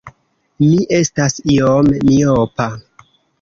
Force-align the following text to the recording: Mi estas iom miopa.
Mi 0.61 0.79
estas 0.99 1.37
iom 1.57 1.93
miopa. 2.09 2.69